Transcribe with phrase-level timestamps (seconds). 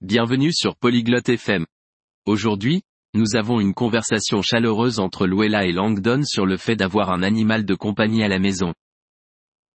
[0.00, 1.66] Bienvenue sur Polyglotte FM.
[2.24, 2.82] Aujourd'hui,
[3.14, 7.64] nous avons une conversation chaleureuse entre Luella et Langdon sur le fait d'avoir un animal
[7.64, 8.74] de compagnie à la maison.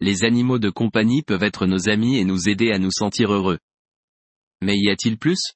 [0.00, 3.58] Les animaux de compagnie peuvent être nos amis et nous aider à nous sentir heureux.
[4.62, 5.52] Mais y a-t-il plus?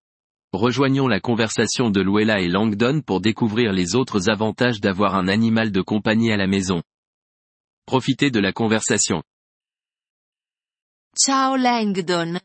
[0.52, 5.72] Rejoignons la conversation de Luella et Langdon pour découvrir les autres avantages d'avoir un animal
[5.72, 6.82] de compagnie à la maison.
[7.86, 9.22] Profitez de la conversation.
[11.16, 12.40] Ciao Langdon.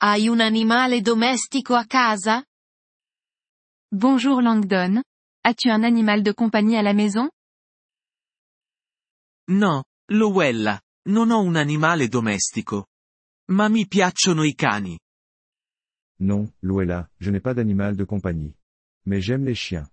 [0.00, 2.44] Hai un animale domestico a casa?
[3.90, 5.02] Bonjour Langdon.
[5.42, 7.28] As-tu un animal de compagnie à la maison?
[9.48, 12.86] No, Lowella, non ho un animale domestico.
[13.50, 14.96] Ma mi piacciono i cani.
[16.20, 18.54] Non, Luella, je n'ai pas d'animal de compagnie.
[19.04, 19.90] Mais j'aime les chiens.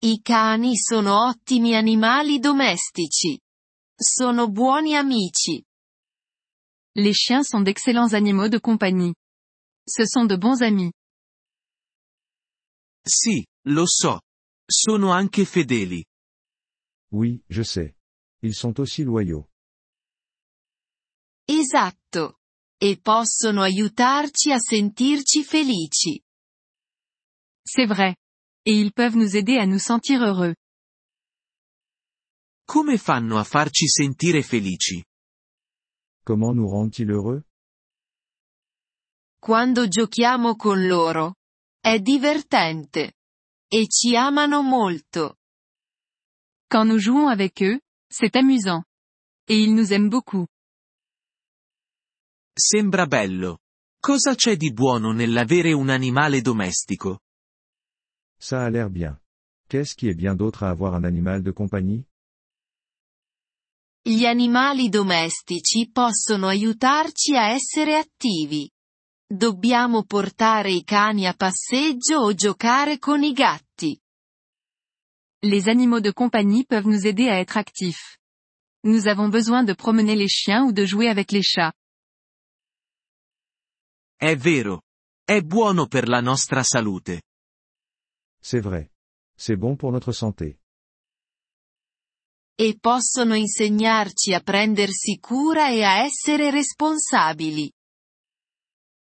[0.00, 3.38] I cani sono ottimi animali domestici.
[3.94, 5.62] Sono buoni amici.
[6.98, 9.14] Les chiens sont d'excellents animaux de compagnie.
[9.86, 10.92] Ce sont de bons amis.
[13.06, 14.20] Sì, lo so.
[14.66, 16.04] Sono anche fedeli.
[17.12, 17.94] Oui, je sais.
[18.42, 19.48] Ils sont aussi loyaux.
[21.46, 22.40] Esatto.
[22.76, 26.20] E possono aiutarci a sentirci felici.
[27.64, 28.16] C'est vrai.
[28.64, 30.54] Et ils peuvent nous aider à nous sentir heureux.
[32.66, 35.07] Come fanno a farci sentire felici?
[36.28, 37.42] Comment nous rendent-ils heureux?
[39.40, 41.36] Quando giochiamo con loro.
[41.80, 43.14] È divertente.
[43.66, 45.36] E ci amano molto.
[46.68, 48.84] Quand nous jouons avec eux, c'est amusant.
[49.46, 50.46] Et ils nous aiment beaucoup.
[52.54, 53.60] Sembra bello.
[53.98, 57.20] Cosa c'è di buono nell'avere un animale domestico?
[58.38, 59.18] Ça a l'air bien.
[59.66, 62.06] Qu'est-ce qui est bien d'autre à avoir un animal de compagnie?
[64.08, 68.66] Gli animali domestici possono aiutarci a essere attivi.
[69.26, 74.00] Dobbiamo portare i cani a passeggio o giocare con i gatti.
[75.42, 78.16] Les animaux de compagnie peuvent nous aider à être actifs.
[78.84, 81.74] Nous avons besoin de promener les chiens ou de jouer avec les chats.
[84.16, 84.84] È vero.
[85.22, 87.20] È buono per la nostra salute.
[88.40, 88.90] C'est vrai.
[89.36, 90.58] C'est bon pour notre santé.
[92.60, 97.70] E possono insegnarci a prendersi cura e a essere responsabili.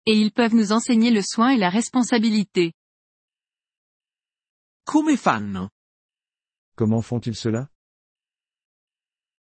[0.03, 2.73] Et ils peuvent nous enseigner le soin et la responsabilité.
[4.83, 5.69] Come fanno?
[6.75, 7.65] Comment font-ils cela?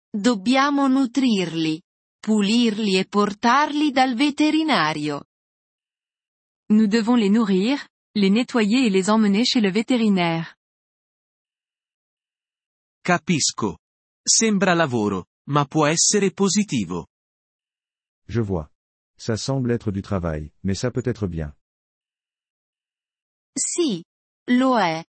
[0.09, 1.83] Dobbiamo nutrirli,
[2.21, 5.25] pulirli e portarli dal veterinario.
[6.69, 10.60] Nous devons les nourrir, les nettoyer et les emmener chez le vétérinaire.
[13.11, 13.79] Capisco.
[14.23, 17.09] Sembra lavoro, ma può essere positivo.
[18.29, 18.71] Je vois.
[19.17, 21.53] Ça semble être du travail, mais ça peut être bien.
[23.53, 24.01] Sì,
[24.53, 25.05] lo è.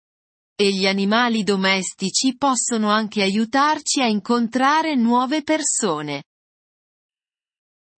[0.55, 6.25] E gli animali domestici possono anche aiutarci a incontrare nuove persone.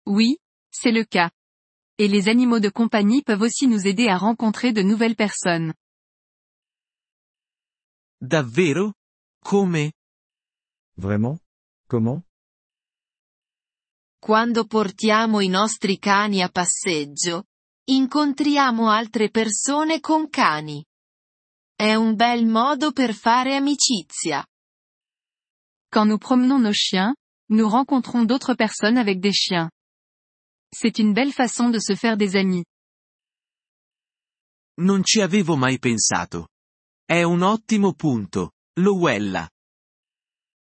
[0.07, 0.39] Oui,
[0.71, 1.33] c'est le cas.
[1.97, 5.75] Et les animaux de compagnie peuvent aussi nous aider à rencontrer de nouvelles personnes.
[8.21, 8.93] Davvero?
[9.43, 9.93] Come?
[10.97, 11.41] Vraiment
[11.89, 12.23] Comment
[14.21, 17.45] Quando portiamo i nostri cani a passeggio,
[17.85, 20.85] incontriamo altre persone con cani.
[21.75, 24.45] È un bel modo per fare amicizia.
[25.89, 27.15] Quand nous promenons nos chiens,
[27.51, 29.71] nous rencontrons d'autres personnes avec des chiens.
[30.75, 32.65] C'est une belle façon de se faire des amis.
[34.81, 36.49] Non ci avevo mai pensato.
[37.05, 39.51] È un ottimo punto, Lowella.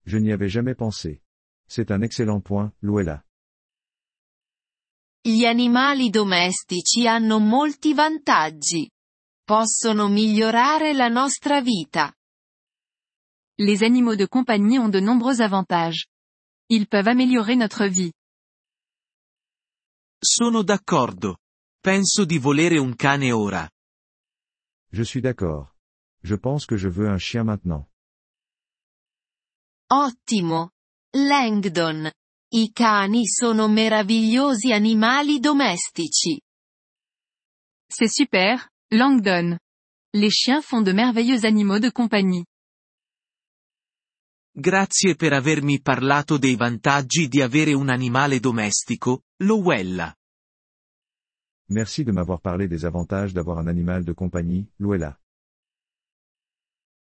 [0.04, 1.22] Je n'y avais jamais pensé.
[1.66, 3.24] C'est un excellent point, Luella.
[5.22, 8.90] Gli animali domestici hanno molti vantaggi.
[9.44, 12.12] Possono migliorare la nostra vita.
[13.58, 16.06] Les animaux de compagnie ont de nombreux avantages.
[16.68, 18.12] Ils peuvent améliorer notre vie.
[20.18, 21.38] Sono d'accordo.
[21.80, 23.66] Penso di volere un cane ora.
[24.90, 25.75] Je suis d'accord.
[26.22, 27.88] Je pense que je veux un chien maintenant.
[29.94, 30.70] Ottimo.
[31.16, 32.10] Langdon.
[32.54, 36.40] I cani sono meravigliosi animali domestici.
[37.86, 39.58] C'est super, Langdon.
[40.14, 42.46] Les chiens font de merveilleux animaux de compagnie.
[44.50, 50.14] Grazie per avermi parlato dei vantaggi di avere un animale domestico, Lowella.
[51.68, 55.18] Merci de m'avoir parlé des avantages d'avoir un animal de compagnie, Luella.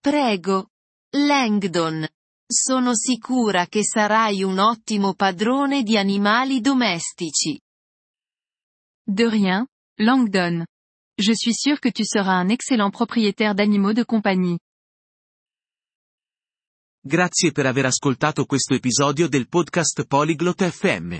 [0.03, 0.69] Prego.
[1.13, 2.07] Langdon.
[2.49, 7.61] Sono sicura che sarai un ottimo padrone di animali domestici.
[9.05, 9.67] De rien,
[9.99, 10.65] Langdon.
[11.19, 14.61] Je suis sûr que tu seras un excellent propriétaire d'animaux de compagnie.
[17.01, 21.19] Grazie per aver ascoltato questo episodio del podcast Polyglot FM.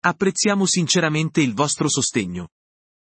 [0.00, 2.48] Apprezziamo sinceramente il vostro sostegno.